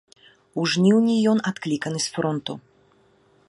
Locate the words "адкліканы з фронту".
1.51-2.53